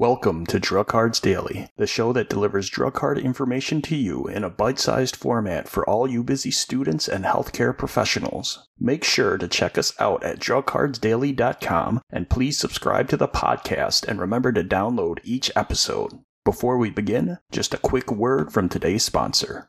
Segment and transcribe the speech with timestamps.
[0.00, 4.44] Welcome to Drug Cards Daily, the show that delivers drug card information to you in
[4.44, 8.66] a bite sized format for all you busy students and healthcare professionals.
[8.78, 14.18] Make sure to check us out at drugcardsdaily.com and please subscribe to the podcast and
[14.18, 16.18] remember to download each episode.
[16.46, 19.68] Before we begin, just a quick word from today's sponsor.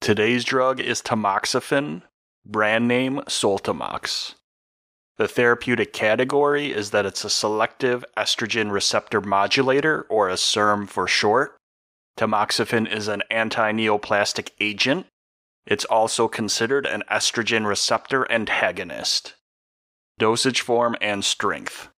[0.00, 2.02] Today's drug is tamoxifen,
[2.46, 4.36] brand name Soltamox.
[5.22, 11.06] The therapeutic category is that it's a selective estrogen receptor modulator, or a SERM for
[11.06, 11.56] short.
[12.18, 15.06] Tamoxifen is an anti neoplastic agent.
[15.64, 19.36] It's also considered an estrogen receptor antagonist.
[20.18, 21.88] Dosage form and strength.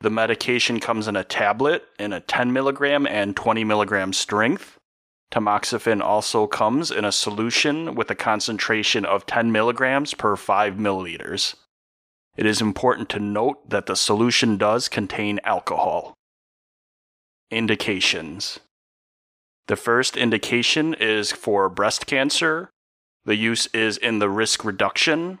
[0.00, 4.78] The medication comes in a tablet in a 10 milligram and 20 milligram strength.
[5.30, 11.54] Tamoxifen also comes in a solution with a concentration of 10 milligrams per 5 milliliters.
[12.38, 16.14] It is important to note that the solution does contain alcohol.
[17.50, 18.60] Indications
[19.66, 22.70] The first indication is for breast cancer.
[23.24, 25.40] The use is in the risk reduction.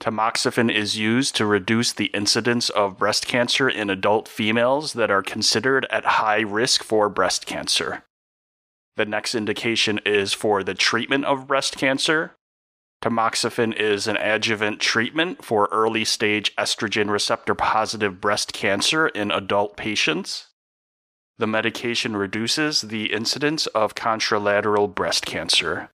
[0.00, 5.22] Tamoxifen is used to reduce the incidence of breast cancer in adult females that are
[5.22, 8.04] considered at high risk for breast cancer.
[8.96, 12.37] The next indication is for the treatment of breast cancer.
[13.00, 19.76] Tamoxifen is an adjuvant treatment for early stage estrogen receptor positive breast cancer in adult
[19.76, 20.48] patients.
[21.38, 25.90] The medication reduces the incidence of contralateral breast cancer.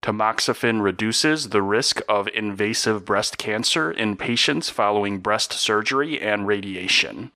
[0.00, 7.32] Tamoxifen reduces the risk of invasive breast cancer in patients following breast surgery and radiation.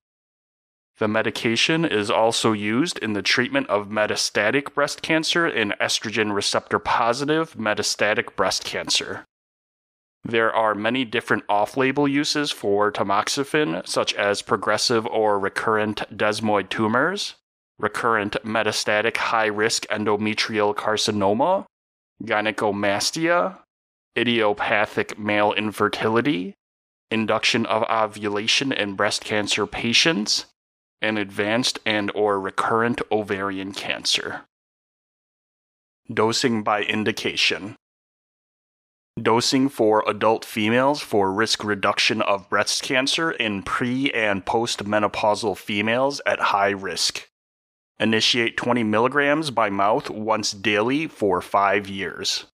[1.03, 6.79] The medication is also used in the treatment of metastatic breast cancer in estrogen receptor
[6.79, 9.25] positive metastatic breast cancer.
[10.23, 16.69] There are many different off label uses for tamoxifen, such as progressive or recurrent desmoid
[16.69, 17.35] tumors,
[17.81, 21.65] recurrent metastatic high risk endometrial carcinoma,
[22.23, 23.59] gynecomastia,
[24.17, 26.55] idiopathic male infertility,
[27.11, 30.47] induction of ovulation in breast cancer patients,
[31.03, 34.43] and advanced and or recurrent ovarian cancer.
[36.13, 37.77] Dosing by indication.
[39.21, 46.23] Dosing for adult females for risk reduction of breast cancer in pre and postmenopausal females
[46.25, 47.29] at high risk.
[48.01, 52.47] Initiate 20 milligrams by mouth once daily for 5 years.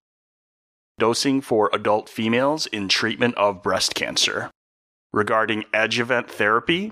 [0.98, 4.50] Dosing for adult females in treatment of breast cancer.
[5.12, 6.90] Regarding adjuvant therapy,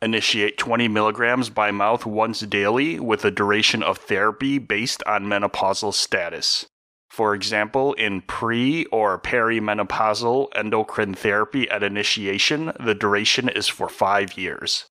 [0.00, 5.92] Initiate 20 milligrams by mouth once daily with a duration of therapy based on menopausal
[5.92, 6.66] status.
[7.10, 14.38] For example, in pre or perimenopausal endocrine therapy at initiation, the duration is for five
[14.38, 14.86] years.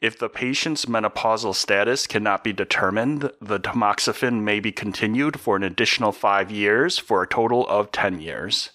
[0.00, 5.62] If the patient's menopausal status cannot be determined, the tamoxifen may be continued for an
[5.62, 8.70] additional five years for a total of 10 years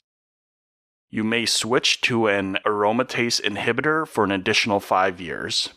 [1.12, 5.74] you may switch to an aromatase inhibitor for an additional five years.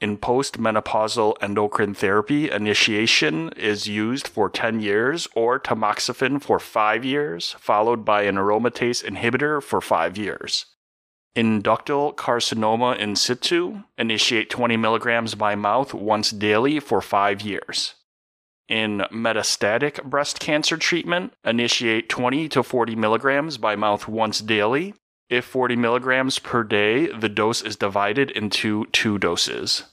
[0.00, 7.54] In postmenopausal endocrine therapy, initiation is used for 10 years or tamoxifen for 5 years,
[7.60, 10.66] followed by an aromatase inhibitor for 5 years.
[11.36, 17.94] In ductal carcinoma in situ, initiate 20 milligrams by mouth once daily for 5 years.
[18.68, 24.94] In metastatic breast cancer treatment, initiate 20 to 40 milligrams by mouth once daily.
[25.28, 29.84] If 40 milligrams per day, the dose is divided into two doses.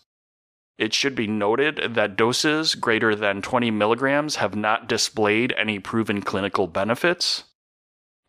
[0.78, 6.22] It should be noted that doses greater than 20 milligrams have not displayed any proven
[6.22, 7.44] clinical benefits.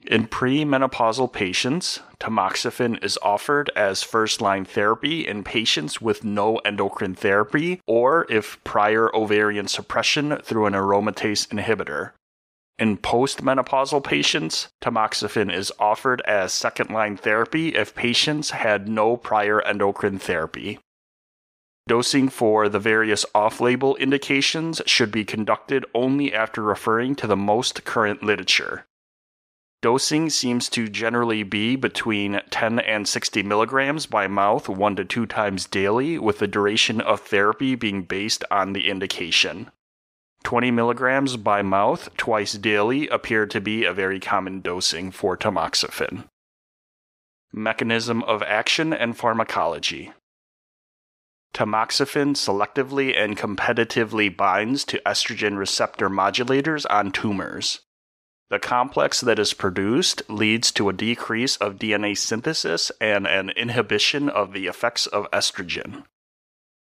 [0.06, 7.15] In premenopausal patients, tamoxifen is offered as first line therapy in patients with no endocrine
[7.15, 12.12] therapy or if prior ovarian suppression through an aromatase inhibitor.
[12.78, 19.60] In postmenopausal patients, tamoxifen is offered as second line therapy if patients had no prior
[19.60, 20.78] endocrine therapy.
[21.87, 27.36] Dosing for the various off label indications should be conducted only after referring to the
[27.36, 28.86] most current literature.
[29.82, 35.24] Dosing seems to generally be between 10 and 60 milligrams by mouth one to two
[35.24, 39.71] times daily, with the duration of therapy being based on the indication.
[40.44, 46.24] 20 milligrams by mouth twice daily appear to be a very common dosing for tamoxifen.
[47.53, 50.12] Mechanism of action and pharmacology.
[51.54, 57.80] Tamoxifen selectively and competitively binds to estrogen receptor modulators on tumors.
[58.50, 64.28] The complex that is produced leads to a decrease of DNA synthesis and an inhibition
[64.28, 66.02] of the effects of estrogen.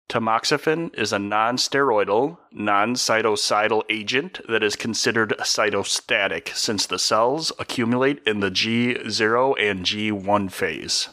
[0.07, 7.51] Tamoxifen is a non steroidal, non cytocidal agent that is considered cytostatic since the cells
[7.57, 11.09] accumulate in the G0 and G1 phase.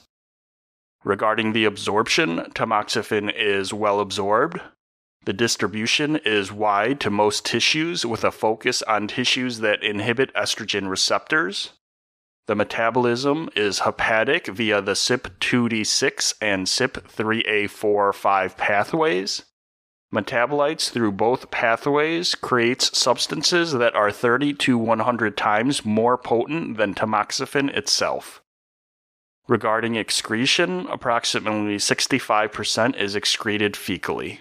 [1.02, 4.60] Regarding the absorption, tamoxifen is well absorbed.
[5.25, 10.89] The distribution is wide to most tissues with a focus on tissues that inhibit estrogen
[10.89, 11.71] receptors.
[12.49, 19.45] The metabolism is hepatic via the CYP2D6 and CYP3A4-5 pathways.
[20.13, 26.97] Metabolites through both pathways creates substances that are 30 to 100 times more potent than
[26.97, 28.43] tamoxifen itself.
[29.47, 34.41] Regarding excretion, approximately 65% is excreted fecally.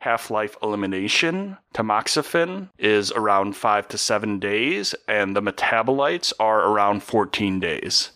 [0.00, 7.02] Half life elimination, tamoxifen, is around 5 to 7 days, and the metabolites are around
[7.02, 8.12] 14 days.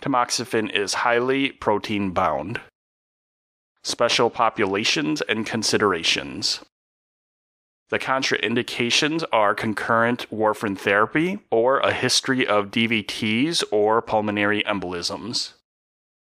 [0.00, 2.60] Tamoxifen is highly protein bound.
[3.82, 6.64] Special populations and considerations.
[7.90, 15.52] The contraindications are concurrent warfarin therapy or a history of DVTs or pulmonary embolisms.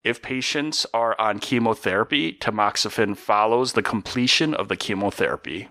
[0.03, 5.69] If patients are on chemotherapy, tamoxifen follows the completion of the chemotherapy.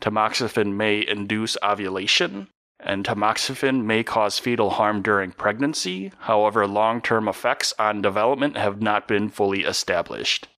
[0.00, 2.48] Tamoxifen may induce ovulation,
[2.80, 6.10] and tamoxifen may cause fetal harm during pregnancy.
[6.20, 10.48] However, long term effects on development have not been fully established.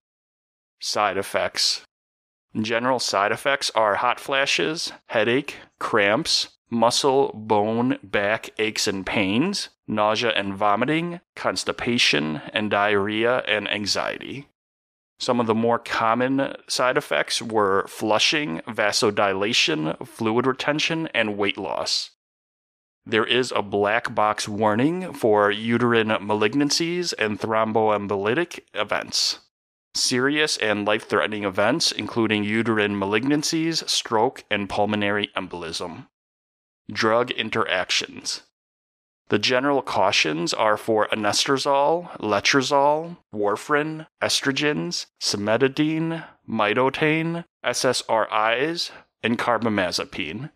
[0.80, 1.82] Side effects
[2.60, 10.30] General side effects are hot flashes, headache, cramps, muscle, bone, back aches and pains, nausea
[10.30, 14.48] and vomiting, constipation, and diarrhea and anxiety.
[15.18, 22.10] Some of the more common side effects were flushing, vasodilation, fluid retention, and weight loss.
[23.06, 29.38] There is a black box warning for uterine malignancies and thromboembolic events.
[29.94, 36.08] Serious and life threatening events, including uterine malignancies, stroke, and pulmonary embolism.
[36.90, 38.42] Drug interactions.
[39.28, 48.90] The general cautions are for anastrozole, letrozole, warfarin, estrogens, cimetidine, mitotane, SSRIs,
[49.24, 50.50] and carbamazepine.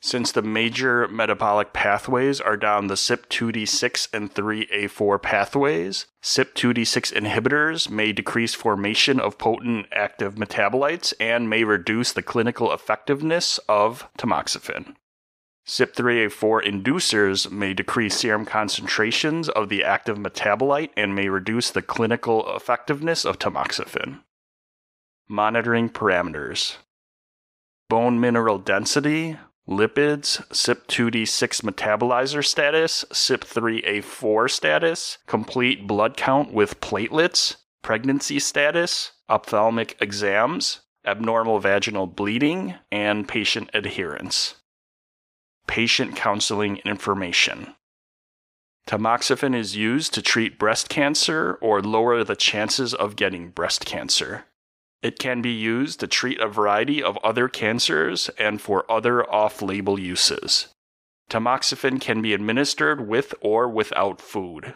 [0.00, 8.12] Since the major metabolic pathways are down the CYP2D6 and 3A4 pathways, CYP2D6 inhibitors may
[8.12, 14.94] decrease formation of potent active metabolites and may reduce the clinical effectiveness of tamoxifen.
[15.66, 22.54] CYP3A4 inducers may decrease serum concentrations of the active metabolite and may reduce the clinical
[22.54, 24.20] effectiveness of tamoxifen.
[25.28, 26.76] Monitoring parameters
[27.88, 38.38] bone mineral density, lipids, CYP2D6 metabolizer status, CYP3A4 status, complete blood count with platelets, pregnancy
[38.38, 44.54] status, ophthalmic exams, abnormal vaginal bleeding, and patient adherence
[45.66, 47.74] patient counseling information.
[48.86, 54.44] Tamoxifen is used to treat breast cancer or lower the chances of getting breast cancer.
[55.02, 59.60] It can be used to treat a variety of other cancers and for other off
[59.60, 60.68] label uses.
[61.28, 64.74] Tamoxifen can be administered with or without food.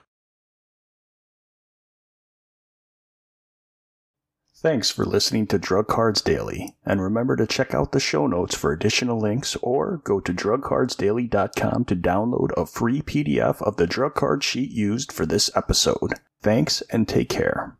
[4.62, 8.54] Thanks for listening to Drug Cards Daily, and remember to check out the show notes
[8.54, 14.14] for additional links or go to drugcardsdaily.com to download a free PDF of the drug
[14.14, 16.12] card sheet used for this episode.
[16.42, 17.78] Thanks and take care.